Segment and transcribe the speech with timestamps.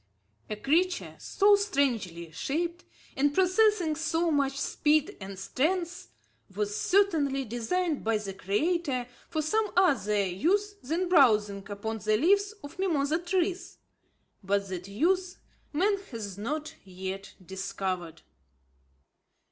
[0.49, 6.07] A creature so strangely shaped, and possessing so much speed and strength,
[6.55, 12.51] was certainly designed by the Creator for some other use than browsing upon the leaves
[12.63, 13.77] of mimosa trees;
[14.43, 15.37] but that use,
[15.71, 18.23] man has not yet discovered.